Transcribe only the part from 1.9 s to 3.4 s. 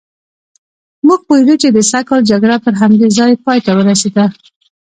سږ کال جګړه پر همدې ځای